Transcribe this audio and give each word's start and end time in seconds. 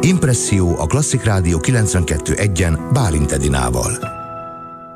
Impresszió 0.00 0.78
a 0.78 0.86
Klasszik 0.86 1.24
Rádió 1.24 1.58
92.1-en 1.62 2.78
Bálint 2.92 3.32
Edinával. 3.32 4.14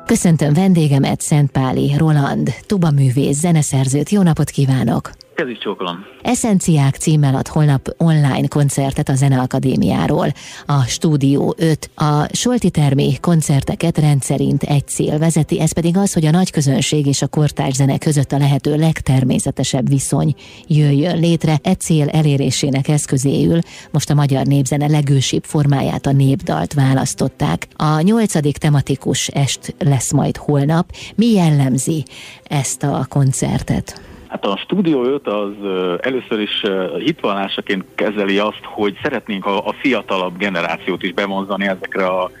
Köszöntöm 0.05 0.53
vendégemet, 0.53 1.21
Szentpáli 1.21 1.95
Roland, 1.97 2.53
tubaművész, 2.65 3.39
zeneszerzőt. 3.39 4.09
Jó 4.09 4.21
napot 4.21 4.49
kívánok! 4.49 5.20
Kezi 5.41 5.57
csókolom. 5.57 6.05
Eszenciák 6.21 6.95
címmel 6.95 7.35
ad 7.35 7.47
holnap 7.47 7.95
online 7.97 8.47
koncertet 8.47 9.09
a 9.09 9.15
Zeneakadémiáról. 9.15 10.27
A 10.65 10.83
Stúdió 10.83 11.55
5. 11.57 11.89
A 11.95 12.27
Solti 12.31 12.69
Termi 12.69 13.17
koncerteket 13.21 13.97
rendszerint 13.97 14.63
egy 14.63 14.87
cél 14.87 15.17
vezeti, 15.17 15.59
ez 15.59 15.71
pedig 15.71 15.97
az, 15.97 16.13
hogy 16.13 16.25
a 16.25 16.31
nagy 16.31 16.51
közönség 16.51 17.05
és 17.05 17.21
a 17.21 17.27
kortárs 17.27 17.75
zene 17.75 17.97
között 17.97 18.31
a 18.31 18.37
lehető 18.37 18.75
legtermészetesebb 18.75 19.89
viszony 19.89 20.35
jöjjön 20.67 21.19
létre. 21.19 21.59
Egy 21.61 21.79
cél 21.79 22.09
elérésének 22.09 22.87
eszközéül 22.87 23.59
most 23.91 24.09
a 24.09 24.13
magyar 24.13 24.45
népzene 24.45 24.87
legősibb 24.87 25.43
formáját, 25.43 26.05
a 26.05 26.11
népdalt 26.11 26.73
választották. 26.73 27.67
A 27.75 28.01
nyolcadik 28.01 28.57
tematikus 28.57 29.27
est 29.27 29.75
lesz 29.79 30.11
majd 30.11 30.37
holnap. 30.37 30.91
Mi 31.15 31.31
jellemzi 31.31 32.05
ezt 32.43 32.83
a 32.83 33.05
koncertet? 33.09 34.10
Hát 34.31 34.45
a 34.45 34.57
Studio 34.57 35.03
5 35.03 35.27
az 35.27 35.53
először 36.01 36.39
is 36.39 36.61
hitvallásaként 36.97 37.83
kezeli 37.95 38.37
azt, 38.37 38.63
hogy 38.63 38.97
szeretnénk 39.03 39.45
a, 39.45 39.67
a 39.67 39.73
fiatalabb 39.73 40.37
generációt 40.37 41.03
is 41.03 41.13
bevonzani 41.13 41.67
ezekre 41.67 42.05
a 42.05 42.31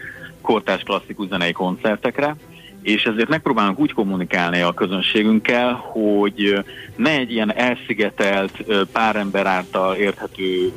kortárs 0.41 0.83
klasszikus 0.83 1.27
zenei 1.27 1.51
koncertekre, 1.51 2.35
és 2.81 3.03
ezért 3.03 3.29
megpróbálunk 3.29 3.79
úgy 3.79 3.93
kommunikálni 3.93 4.61
a 4.61 4.73
közönségünkkel, 4.73 5.73
hogy 5.73 6.63
ne 6.95 7.09
egy 7.09 7.31
ilyen 7.31 7.53
elszigetelt 7.55 8.63
pár 8.91 9.15
ember 9.15 9.45
által 9.45 9.95
érthető 9.95 10.73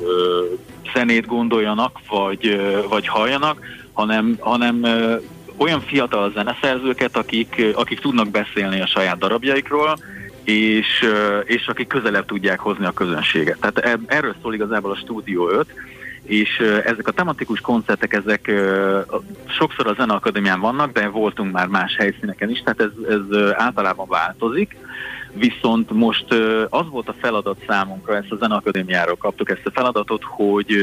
zenét 0.93 1.25
gondoljanak, 1.25 1.99
vagy, 2.09 2.61
vagy 2.89 3.07
halljanak, 3.07 3.59
hanem, 3.93 4.35
hanem 4.39 4.85
olyan 5.57 5.81
fiatal 5.81 6.31
zeneszerzőket, 6.31 7.17
akik, 7.17 7.65
akik 7.75 7.99
tudnak 7.99 8.29
beszélni 8.29 8.81
a 8.81 8.87
saját 8.87 9.17
darabjaikról, 9.17 9.97
és, 10.45 11.05
és 11.43 11.67
akik 11.67 11.87
közelebb 11.87 12.25
tudják 12.25 12.59
hozni 12.59 12.85
a 12.85 12.91
közönséget. 12.91 13.59
Tehát 13.59 13.99
erről 14.05 14.35
szól 14.41 14.53
igazából 14.53 14.91
a 14.91 14.95
Stúdió 14.95 15.49
5, 15.49 15.67
és 16.23 16.59
ezek 16.83 17.07
a 17.07 17.11
tematikus 17.11 17.59
koncertek, 17.59 18.13
ezek 18.13 18.51
sokszor 19.45 19.87
a 19.87 19.93
Zeneakadémián 19.93 20.59
vannak, 20.59 20.91
de 20.91 21.07
voltunk 21.07 21.51
már 21.51 21.67
más 21.67 21.95
helyszíneken 21.95 22.49
is, 22.49 22.61
tehát 22.63 22.81
ez, 22.81 23.13
ez 23.13 23.53
általában 23.53 24.07
változik. 24.07 24.75
Viszont 25.37 25.91
most 25.91 26.25
az 26.69 26.89
volt 26.89 27.09
a 27.09 27.15
feladat 27.19 27.57
számunkra, 27.67 28.15
ezt 28.15 28.31
a 28.31 28.35
Zeneakadémiáról 28.35 29.15
kaptuk 29.15 29.49
ezt 29.49 29.65
a 29.65 29.71
feladatot, 29.71 30.23
hogy 30.23 30.75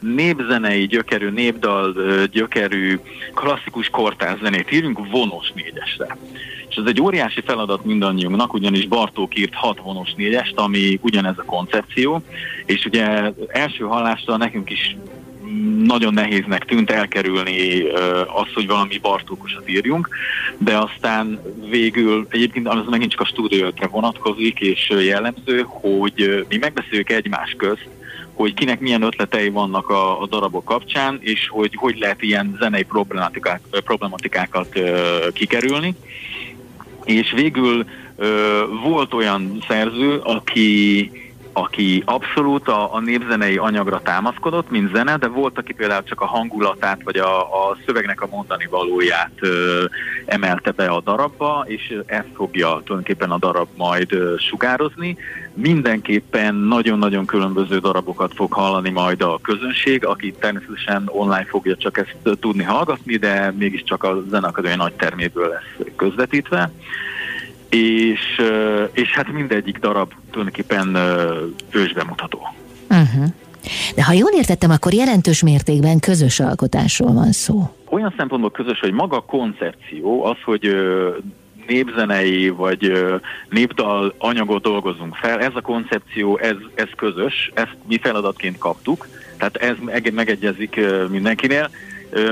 népzenei 0.00 0.86
gyökerű, 0.86 1.30
népdal 1.30 1.94
gyökerű, 2.26 2.98
klasszikus 3.34 3.88
kortárs 3.88 4.40
zenét 4.40 4.72
írjunk 4.72 5.10
vonos 5.10 5.52
négyesre. 5.54 6.16
És 6.68 6.76
ez 6.76 6.86
egy 6.86 7.00
óriási 7.00 7.40
feladat 7.40 7.84
mindannyiunknak, 7.84 8.52
ugyanis 8.52 8.86
Bartók 8.86 9.38
írt 9.38 9.54
hat 9.54 9.80
vonos 9.80 10.14
négyest, 10.16 10.56
ami 10.56 10.98
ugyanez 11.02 11.38
a 11.38 11.44
koncepció, 11.44 12.22
és 12.66 12.84
ugye 12.84 13.32
első 13.48 13.84
hallásra 13.84 14.36
nekünk 14.36 14.70
is 14.70 14.96
nagyon 15.84 16.14
nehéznek 16.14 16.64
tűnt 16.64 16.90
elkerülni 16.90 17.82
azt, 18.26 18.52
hogy 18.54 18.66
valami 18.66 18.98
Bartókosat 18.98 19.70
írjunk, 19.70 20.08
de 20.58 20.78
aztán 20.78 21.40
végül, 21.70 22.26
egyébként 22.30 22.68
az 22.68 22.86
megint 22.90 23.10
csak 23.10 23.20
a 23.20 23.24
stúdiótra 23.24 23.88
vonatkozik, 23.88 24.60
és 24.60 24.92
jellemző, 25.04 25.64
hogy 25.66 26.44
mi 26.48 26.56
megbeszéljük 26.56 27.10
egymás 27.10 27.54
közt, 27.58 27.88
hogy 28.34 28.54
kinek 28.54 28.80
milyen 28.80 29.02
ötletei 29.02 29.48
vannak 29.48 29.88
a, 29.88 30.20
a 30.20 30.26
darabok 30.26 30.64
kapcsán, 30.64 31.18
és 31.20 31.48
hogy 31.48 31.74
hogy 31.74 31.98
lehet 31.98 32.22
ilyen 32.22 32.56
zenei 32.60 32.82
problematikák, 32.82 33.60
problematikákat 33.70 34.78
kikerülni. 35.32 35.94
És 37.04 37.32
végül 37.32 37.84
ö, 38.16 38.62
volt 38.82 39.14
olyan 39.14 39.62
szerző, 39.68 40.16
aki 40.16 41.10
aki 41.52 42.02
abszolút 42.06 42.68
a, 42.68 42.94
a 42.94 43.00
népzenei 43.00 43.56
anyagra 43.56 44.00
támaszkodott, 44.02 44.70
mint 44.70 44.94
zene, 44.94 45.16
de 45.16 45.26
volt, 45.26 45.58
aki 45.58 45.72
például 45.72 46.02
csak 46.02 46.20
a 46.20 46.26
hangulatát, 46.26 47.02
vagy 47.04 47.16
a, 47.16 47.40
a 47.40 47.76
szövegnek 47.86 48.20
a 48.20 48.28
mondani 48.30 48.66
valóját 48.70 49.32
ö, 49.40 49.84
emelte 50.24 50.70
be 50.70 50.86
a 50.86 51.00
darabba, 51.00 51.64
és 51.66 51.98
ezt 52.06 52.28
fogja 52.34 52.66
tulajdonképpen 52.66 53.30
a 53.30 53.38
darab 53.38 53.68
majd 53.76 54.12
ö, 54.12 54.34
sugározni. 54.38 55.16
Mindenképpen 55.54 56.54
nagyon-nagyon 56.54 57.26
különböző 57.26 57.78
darabokat 57.78 58.32
fog 58.34 58.52
hallani 58.52 58.90
majd 58.90 59.22
a 59.22 59.38
közönség, 59.42 60.06
aki 60.06 60.32
természetesen 60.32 61.02
online 61.06 61.46
fogja 61.48 61.76
csak 61.76 61.98
ezt 61.98 62.38
tudni 62.40 62.62
hallgatni, 62.62 63.16
de 63.16 63.54
mégiscsak 63.58 64.04
a 64.04 64.22
zenekadói 64.30 64.74
nagy 64.74 64.92
terméből 64.92 65.48
lesz 65.48 65.86
közvetítve 65.96 66.70
és, 67.74 68.42
és 68.92 69.12
hát 69.12 69.32
mindegyik 69.32 69.78
darab 69.78 70.12
tulajdonképpen 70.32 70.96
ősbemutató. 71.70 72.40
Uh-huh. 72.90 73.24
De 73.94 74.04
ha 74.04 74.12
jól 74.12 74.30
értettem, 74.36 74.70
akkor 74.70 74.92
jelentős 74.92 75.42
mértékben 75.42 75.98
közös 76.00 76.40
alkotásról 76.40 77.12
van 77.12 77.32
szó. 77.32 77.74
Olyan 77.90 78.14
szempontból 78.16 78.50
közös, 78.50 78.80
hogy 78.80 78.92
maga 78.92 79.16
a 79.16 79.20
koncepció, 79.20 80.24
az, 80.24 80.36
hogy 80.44 80.76
népzenei 81.66 82.48
vagy 82.48 82.92
népdal 83.50 84.14
anyagot 84.18 84.62
dolgozunk 84.62 85.14
fel, 85.14 85.40
ez 85.40 85.52
a 85.54 85.60
koncepció, 85.60 86.38
ez, 86.38 86.56
ez 86.74 86.88
közös, 86.96 87.50
ezt 87.54 87.76
mi 87.88 87.98
feladatként 87.98 88.58
kaptuk, 88.58 89.08
tehát 89.38 89.56
ez 89.56 89.76
megegyezik 90.12 90.80
mindenkinél, 91.10 91.70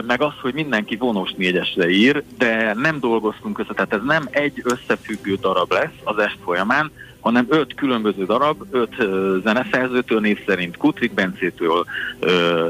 meg 0.07 0.23
az, 0.23 0.33
hogy 0.41 0.55
mindenki 0.55 0.97
vonós 0.97 1.33
négyesre 1.37 1.89
ír, 1.89 2.23
de 2.39 2.75
nem 2.75 3.01
dolgoztunk 3.01 3.59
össze, 3.59 3.73
tehát 3.75 3.93
ez 3.93 4.03
nem 4.05 4.29
egy 4.31 4.63
összefüggő 4.65 5.35
darab 5.35 5.73
lesz 5.73 5.99
az 6.05 6.19
est 6.19 6.39
folyamán, 6.45 6.91
hanem 7.21 7.47
öt 7.49 7.75
különböző 7.75 8.25
darab, 8.25 8.63
öt 8.71 8.95
zeneszerzőtől 9.43 10.21
név 10.21 10.39
szerint 10.47 10.77
Kutrik 10.77 11.15
Bencétől, 11.15 11.85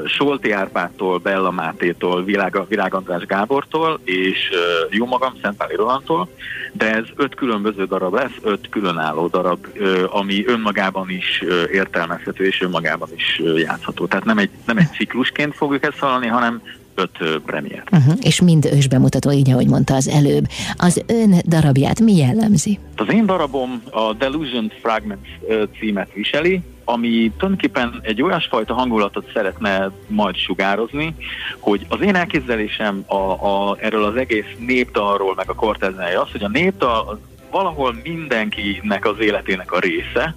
Solti 0.07 0.51
Árpától, 0.51 1.19
Bella 1.19 1.51
Mátétól, 1.51 2.25
Világ, 2.25 2.59
Világ 2.69 2.95
András 2.95 3.25
Gábortól, 3.25 4.01
és 4.05 4.51
jó 4.91 5.07
magam, 5.07 5.33
Szentpáli 5.43 5.75
Rolandtól, 5.75 6.29
de 6.73 6.95
ez 6.95 7.05
öt 7.17 7.35
különböző 7.35 7.85
darab 7.85 8.15
lesz, 8.15 8.37
öt 8.43 8.69
különálló 8.69 9.27
darab, 9.27 9.67
ami 10.07 10.47
önmagában 10.47 11.11
is 11.11 11.45
értelmezhető, 11.73 12.47
és 12.47 12.61
önmagában 12.61 13.09
is 13.15 13.41
játszható. 13.57 14.07
Tehát 14.07 14.25
nem 14.25 14.39
egy, 14.39 14.51
nem 14.67 14.77
egy 14.77 14.91
ciklusként 14.97 15.55
fogjuk 15.55 15.85
ezt 15.85 15.99
hallani, 15.99 16.27
hanem 16.27 16.63
öt 17.01 17.41
premier. 17.47 17.83
Uh-huh. 17.93 18.15
És 18.21 18.41
mind 18.41 18.65
ősbemutató, 18.73 19.31
így 19.31 19.51
ahogy 19.51 19.69
mondta 19.69 19.95
az 19.95 20.09
előbb. 20.09 20.47
Az 20.77 21.03
ön 21.07 21.35
darabját 21.49 22.01
mi 22.01 22.17
jellemzi? 22.17 22.79
Az 22.97 23.13
én 23.13 23.27
darabom 23.27 23.83
a 23.91 24.13
Delusion 24.13 24.73
Fragments 24.83 25.29
címet 25.79 26.13
viseli, 26.15 26.61
ami 26.85 27.33
tulajdonképpen 27.37 28.01
egy 28.03 28.23
olyasfajta 28.23 28.75
hangulatot 28.75 29.31
szeretne 29.33 29.91
majd 30.07 30.37
sugározni, 30.37 31.15
hogy 31.59 31.87
az 31.89 32.01
én 32.01 32.15
elképzelésem 32.15 33.05
a, 33.07 33.15
a, 33.15 33.77
erről 33.81 34.05
az 34.05 34.17
egész 34.17 34.45
népdalról, 34.59 35.35
meg 35.37 35.51
a 35.51 35.55
korteznája 35.55 36.23
az, 36.23 36.31
hogy 36.31 36.43
a 36.43 36.49
népdal 36.49 37.09
az 37.09 37.17
valahol 37.51 37.97
mindenkinek 38.03 39.07
az 39.07 39.21
életének 39.21 39.73
a 39.73 39.79
része, 39.79 40.35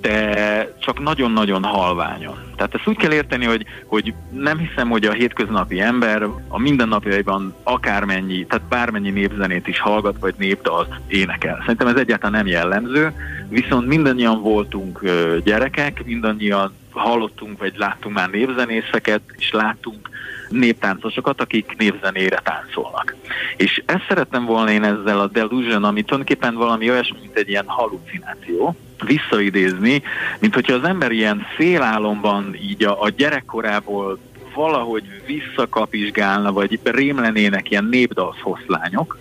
de 0.00 0.74
csak 0.78 1.00
nagyon-nagyon 1.00 1.64
halványon. 1.64 2.36
Tehát 2.56 2.74
ezt 2.74 2.86
úgy 2.86 2.96
kell 2.96 3.12
érteni, 3.12 3.44
hogy, 3.44 3.64
hogy 3.86 4.14
nem 4.30 4.58
hiszem, 4.58 4.88
hogy 4.88 5.04
a 5.04 5.12
hétköznapi 5.12 5.80
ember 5.80 6.22
a 6.48 6.58
mindennapjaiban 6.58 7.54
akármennyi, 7.62 8.46
tehát 8.46 8.68
bármennyi 8.68 9.10
népzenét 9.10 9.66
is 9.66 9.80
hallgat, 9.80 10.16
vagy 10.20 10.34
népdalt 10.38 10.94
énekel. 11.08 11.58
Szerintem 11.60 11.86
ez 11.86 11.96
egyáltalán 11.96 12.32
nem 12.32 12.46
jellemző, 12.46 13.12
viszont 13.48 13.86
mindannyian 13.86 14.40
voltunk 14.40 15.00
gyerekek, 15.44 16.04
mindannyian 16.04 16.72
hallottunk, 16.90 17.58
vagy 17.58 17.72
láttunk 17.76 18.14
már 18.14 18.30
népzenészeket, 18.30 19.20
és 19.36 19.50
láttunk 19.50 20.08
néptáncosokat, 20.48 21.40
akik 21.40 21.74
népzenére 21.78 22.40
táncolnak. 22.44 23.16
És 23.56 23.82
ezt 23.86 24.04
szerettem 24.08 24.44
volna 24.44 24.70
én 24.70 24.84
ezzel 24.84 25.20
a 25.20 25.26
delusion, 25.26 25.84
ami 25.84 26.02
tulajdonképpen 26.02 26.54
valami 26.54 26.90
olyasmi, 26.90 27.18
mint 27.20 27.36
egy 27.36 27.48
ilyen 27.48 27.66
halucináció, 27.66 28.76
visszaidézni, 29.04 30.02
mint 30.38 30.54
hogyha 30.54 30.74
az 30.74 30.84
ember 30.84 31.12
ilyen 31.12 31.46
félálomban 31.56 32.56
így 32.62 32.84
a, 32.84 33.02
a 33.02 33.08
gyerekkorából 33.08 34.18
valahogy 34.54 35.02
visszakapizsgálna, 35.26 36.52
vagy 36.52 36.80
rémlenének 36.82 37.70
ilyen 37.70 37.84
népdalszoszlányok, 37.84 39.18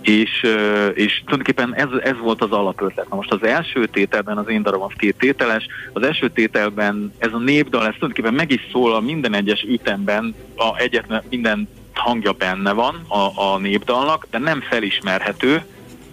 és, 0.00 0.46
és 0.94 1.22
tulajdonképpen 1.24 1.74
ez, 1.74 1.88
ez 2.02 2.18
volt 2.22 2.42
az 2.42 2.50
alapötlet. 2.50 3.08
Na 3.08 3.16
most 3.16 3.32
az 3.32 3.42
első 3.42 3.86
tételben, 3.86 4.36
az 4.36 4.48
én 4.48 4.62
darabom 4.62 4.86
az 4.86 4.98
két 4.98 5.16
tételes, 5.18 5.66
az 5.92 6.02
első 6.02 6.28
tételben 6.28 7.12
ez 7.18 7.32
a 7.32 7.38
népdal, 7.38 7.80
ez 7.80 7.94
tulajdonképpen 7.94 8.34
meg 8.34 8.50
is 8.50 8.68
szól 8.72 8.94
a 8.94 9.00
minden 9.00 9.34
egyes 9.34 9.62
ütemben, 9.62 10.34
a 10.56 10.76
egyetlen, 10.76 11.22
minden 11.30 11.68
hangja 11.94 12.32
benne 12.32 12.72
van 12.72 13.04
a, 13.08 13.52
a 13.52 13.58
népdalnak, 13.58 14.26
de 14.30 14.38
nem 14.38 14.60
felismerhető, 14.60 15.62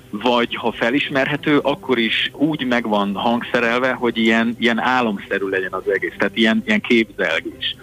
vagy 0.09 0.56
ha 0.56 0.71
felismerhető, 0.71 1.57
akkor 1.57 1.97
is 1.97 2.31
úgy 2.33 2.65
meg 2.65 2.88
van 2.88 3.15
hangszerelve, 3.15 3.91
hogy 3.91 4.17
ilyen, 4.17 4.56
ilyen 4.59 4.79
álomszerű 4.79 5.47
legyen 5.47 5.73
az 5.73 5.89
egész, 5.89 6.13
tehát 6.17 6.38
ilyen, 6.38 6.63
ilyen 6.65 6.81
képzelgés. 6.81 7.75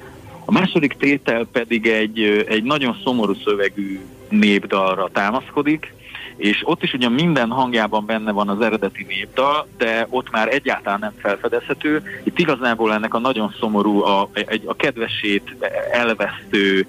A 0.45 0.53
második 0.53 0.93
tétel 0.93 1.47
pedig 1.53 1.87
egy, 1.87 2.45
egy 2.49 2.63
nagyon 2.63 2.97
szomorú 3.05 3.35
szövegű 3.45 4.01
népdalra 4.29 5.09
támaszkodik, 5.13 5.95
és 6.37 6.61
ott 6.65 6.83
is 6.83 6.93
ugye 6.93 7.09
minden 7.09 7.51
hangjában 7.51 8.07
benne 8.07 8.33
van 8.33 8.49
az 8.49 8.61
eredeti 8.61 9.05
népdal, 9.09 9.67
de 9.79 10.07
ott 10.11 10.31
már 10.31 10.55
egyáltalán 10.55 10.99
nem 10.99 11.13
felfedezhető. 11.19 12.03
Itt 12.23 12.39
igazából 12.39 12.93
ennek 12.93 13.15
a 13.15 13.19
nagyon 13.19 13.55
szomorú, 13.61 14.03
a, 14.03 14.29
egy, 14.33 14.63
a 14.67 14.77
kedvesét 14.77 15.57
elvesztő 15.93 16.87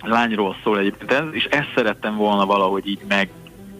lányról 0.00 0.56
szól 0.62 0.78
egyébként, 0.78 1.34
és 1.34 1.44
ezt 1.44 1.72
szerettem 1.74 2.16
volna 2.16 2.46
valahogy 2.46 2.86
így 2.86 3.00
meg, 3.08 3.28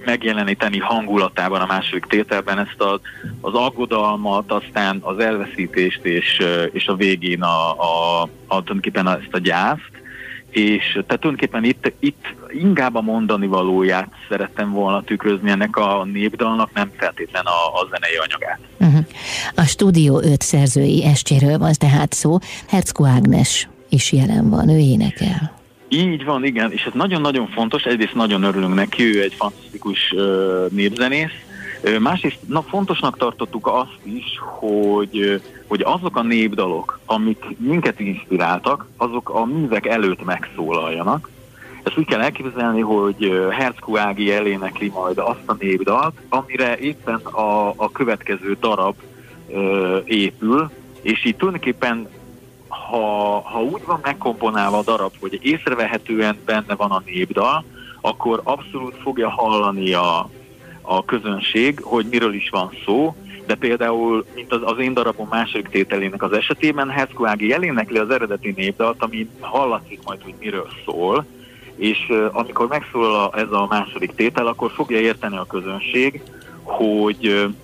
megjeleníteni 0.05 0.79
hangulatában 0.79 1.61
a 1.61 1.67
második 1.67 2.05
tételben 2.05 2.59
ezt 2.59 2.81
az, 2.81 3.01
az 3.41 3.55
aggodalmat, 3.55 4.53
aztán 4.53 4.99
az 5.01 5.19
elveszítést 5.19 6.05
és, 6.05 6.43
és 6.73 6.87
a 6.87 6.95
végén 6.95 7.43
a, 7.43 7.71
a, 7.71 8.23
a, 8.23 8.29
tulajdonképpen 8.47 9.09
ezt 9.09 9.29
a 9.35 9.39
gyászt. 9.39 9.91
És 10.51 10.93
tehát 10.93 11.21
tulajdonképpen 11.21 11.65
itt, 11.65 11.93
itt 11.99 12.25
inkább 12.49 12.95
a 12.95 13.01
mondani 13.01 13.47
valóját 13.47 14.09
szerettem 14.29 14.73
volna 14.73 15.03
tükrözni 15.03 15.51
ennek 15.51 15.77
a 15.77 16.05
népdalnak, 16.05 16.73
nem 16.73 16.91
feltétlen 16.97 17.45
a, 17.45 17.81
a 17.81 17.89
zenei 17.91 18.17
anyagát. 18.17 18.59
Uh-huh. 18.79 19.07
A 19.55 19.63
Stúdió 19.63 20.21
5 20.21 20.41
szerzői 20.41 21.05
estjéről 21.05 21.59
van 21.59 21.73
tehát 21.79 22.13
szó. 22.13 22.39
Herzko 22.69 23.05
Ágnes 23.05 23.69
is 23.89 24.13
jelen 24.13 24.51
van, 24.51 24.69
ő 24.69 24.79
énekel. 24.79 25.58
Így 25.89 26.25
van, 26.25 26.45
igen, 26.45 26.73
és 26.73 26.85
ez 26.85 26.93
nagyon-nagyon 26.95 27.47
fontos, 27.47 27.83
egyrészt 27.83 28.15
nagyon 28.15 28.43
örülünk 28.43 28.75
neki, 28.75 29.17
ő 29.17 29.23
egy 29.23 29.35
fantasztikus 29.35 30.13
uh, 30.13 30.71
népzenész, 30.71 31.31
uh, 31.85 31.99
másrészt 31.99 32.39
na, 32.47 32.63
fontosnak 32.63 33.19
tartottuk 33.19 33.67
azt 33.67 33.99
is, 34.03 34.25
hogy, 34.39 35.43
hogy 35.67 35.81
azok 35.85 36.17
a 36.17 36.23
népdalok, 36.23 37.01
amik 37.07 37.45
minket 37.59 38.01
inspiráltak, 38.01 38.87
azok 38.97 39.31
a 39.31 39.45
művek 39.45 39.87
előtt 39.87 40.25
megszólaljanak. 40.25 41.31
Ezt 41.83 41.99
úgy 41.99 42.07
kell 42.07 42.21
elképzelni, 42.21 42.81
hogy 42.81 43.47
Herzku 43.51 43.97
Ági 43.97 44.33
elénekli 44.33 44.89
majd 44.89 45.19
azt 45.19 45.43
a 45.47 45.57
népdalt, 45.59 46.15
amire 46.29 46.79
éppen 46.79 47.17
a, 47.17 47.69
a 47.77 47.91
következő 47.93 48.57
darab 48.61 48.95
uh, 49.47 50.03
épül, 50.05 50.71
és 51.03 51.25
így 51.25 51.37
tulajdonképpen 51.37 52.09
ha, 52.89 53.41
ha 53.45 53.63
úgy 53.63 53.85
van 53.85 54.01
megkomponálva 54.03 54.79
a 54.79 54.83
darab, 54.83 55.13
hogy 55.21 55.39
észrevehetően 55.43 56.39
benne 56.45 56.75
van 56.75 56.91
a 56.91 57.03
népdal, 57.05 57.65
akkor 58.01 58.41
abszolút 58.45 58.95
fogja 59.03 59.29
hallani 59.29 59.93
a, 59.93 60.31
a 60.83 61.05
közönség, 61.05 61.81
hogy 61.83 62.07
miről 62.11 62.35
is 62.35 62.49
van 62.51 62.71
szó, 62.85 63.17
de 63.47 63.55
például, 63.55 64.25
mint 64.35 64.53
az, 64.53 64.61
az 64.65 64.79
én 64.79 64.95
darabom 64.95 65.29
második 65.31 65.69
tételének 65.69 66.23
az 66.23 66.33
esetében, 66.33 66.91
Herzko 66.91 67.27
Ági 67.27 67.53
elénekli 67.53 67.99
az 67.99 68.11
eredeti 68.11 68.53
népdalt, 68.57 69.03
ami 69.03 69.29
hallatszik 69.41 70.01
majd, 70.05 70.23
hogy 70.23 70.35
miről 70.39 70.69
szól, 70.85 71.27
és 71.77 72.07
uh, 72.09 72.29
amikor 72.33 72.67
megszólal 72.69 73.33
ez 73.35 73.51
a 73.51 73.67
második 73.71 74.15
tétel, 74.15 74.47
akkor 74.47 74.71
fogja 74.71 75.01
érteni 75.01 75.37
a 75.37 75.47
közönség, 75.47 76.23
hogy 76.63 77.29
uh, 77.29 77.55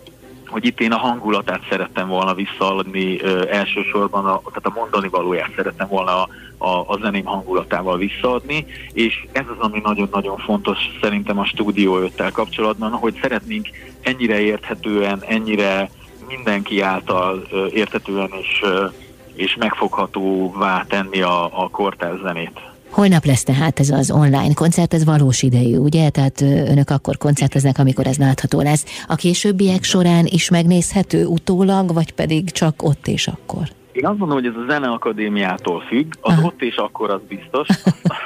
hogy 0.55 0.65
itt 0.65 0.81
én 0.81 0.93
a 0.93 0.99
hangulatát 0.99 1.67
szerettem 1.69 2.09
volna 2.09 2.35
visszaadni 2.35 3.21
ö, 3.21 3.49
elsősorban, 3.51 4.25
a, 4.25 4.41
tehát 4.45 4.67
a 4.67 4.73
mondani 4.75 5.09
valóját 5.09 5.53
szerettem 5.57 5.89
volna 5.89 6.23
a, 6.23 6.29
a, 6.59 6.85
a 6.87 6.99
zeném 7.03 7.25
hangulatával 7.25 7.97
visszaadni, 7.99 8.67
és 8.93 9.27
ez 9.33 9.45
az, 9.49 9.57
ami 9.59 9.81
nagyon-nagyon 9.83 10.37
fontos 10.37 10.79
szerintem 11.01 11.39
a 11.39 11.45
Stúdió 11.45 11.97
5 11.97 12.33
kapcsolatban, 12.33 12.91
hogy 12.91 13.19
szeretnénk 13.23 13.69
ennyire 14.01 14.41
érthetően, 14.41 15.23
ennyire 15.27 15.91
mindenki 16.29 16.81
által 16.81 17.43
ö, 17.51 17.67
érthetően 17.67 18.31
és, 18.41 18.61
ö, 18.63 18.87
és 19.35 19.57
megfoghatóvá 19.57 20.85
tenni 20.89 21.23
a, 21.23 21.63
a 21.63 21.69
kortárs 21.69 22.21
zenét. 22.23 22.74
Holnap 22.95 23.25
lesz 23.25 23.43
tehát 23.43 23.81
ez 23.81 23.91
az 23.91 24.11
online 24.11 24.55
koncert, 24.55 24.95
ez 24.95 25.05
valós 25.05 25.43
idejű, 25.43 25.77
ugye? 25.77 26.11
Tehát 26.11 26.41
önök 26.41 26.91
akkor 26.91 27.17
koncerteznek, 27.17 27.79
amikor 27.79 28.07
ez 28.07 28.17
látható 28.17 28.61
lesz. 28.61 28.85
A 29.07 29.15
későbbiek 29.15 29.83
során 29.83 30.27
is 30.27 30.49
megnézhető 30.49 31.25
utólag, 31.25 31.93
vagy 31.93 32.13
pedig 32.13 32.51
csak 32.51 32.83
ott 32.83 33.07
és 33.07 33.29
akkor? 33.29 33.69
Én 33.95 34.07
azt 34.07 34.19
mondom, 34.19 34.37
hogy 34.39 34.47
ez 34.47 34.55
a 34.55 34.73
Zeneakadémiától 34.73 35.81
függ, 35.81 36.13
az 36.21 36.33
Aha. 36.33 36.47
ott 36.47 36.63
és 36.63 36.77
akkor 36.77 37.11
az 37.11 37.21
biztos, 37.29 37.69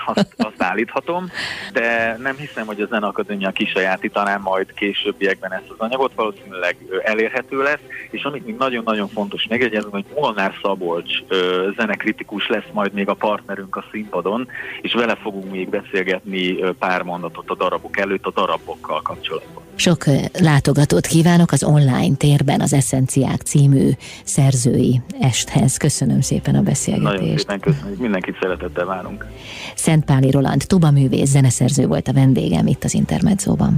azt, 0.07 0.35
azt 0.37 0.63
állíthatom, 0.63 1.31
de 1.73 2.17
nem 2.23 2.37
hiszem, 2.37 2.67
hogy 2.67 2.81
a 2.81 2.87
Zeneakadémia 2.87 3.51
kisajátítaná 3.51 4.37
majd 4.37 4.73
későbbiekben 4.73 5.53
ezt 5.53 5.69
az 5.69 5.77
anyagot, 5.79 6.13
valószínűleg 6.15 6.77
elérhető 7.05 7.63
lesz, 7.63 7.81
és 8.11 8.23
amit 8.23 8.47
még 8.47 8.57
nagyon-nagyon 8.57 9.09
fontos 9.09 9.47
megjegyezni, 9.49 9.91
hogy 9.91 10.05
Molnár 10.15 10.55
Szabolcs 10.63 11.13
zenekritikus 11.77 12.49
lesz 12.49 12.69
majd 12.73 12.93
még 12.93 13.09
a 13.09 13.15
partnerünk 13.15 13.77
a 13.77 13.85
színpadon, 13.91 14.49
és 14.81 14.93
vele 14.93 15.15
fogunk 15.15 15.51
még 15.51 15.69
beszélgetni 15.69 16.55
pár 16.79 17.03
mondatot 17.03 17.51
a 17.51 17.55
darabok 17.55 17.99
előtt, 17.99 18.27
a 18.27 18.33
darabokkal 18.35 19.03
kapcsolatban. 19.03 19.63
Sok 19.75 20.05
látogatót 20.41 21.07
kívánok 21.07 21.53
az 21.53 21.65
online 21.65 22.17
térben 22.17 22.61
az 22.61 22.73
Eszenciák 22.73 23.41
című 23.41 23.91
szerzői 24.25 25.01
esthez. 25.21 25.58
Köszönöm 25.67 26.21
szépen 26.21 26.55
a 26.55 26.63
beszélgetést. 26.63 27.21
Nagyon 27.21 27.37
szépen 27.39 27.61
köszönjük, 27.61 27.99
mindenkit 27.99 28.37
szeretettel 28.41 28.85
várunk. 28.85 29.27
Szentpáli 29.75 30.31
Roland, 30.31 30.63
Tuba 30.67 30.91
művész, 30.91 31.31
zeneszerző 31.31 31.87
volt 31.87 32.09
a 32.09 32.13
vendégem 32.13 32.67
itt 32.67 32.85
az 32.85 32.95
Intermedzóban. 32.95 33.77